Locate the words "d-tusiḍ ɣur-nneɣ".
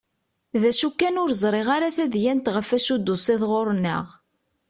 2.99-4.05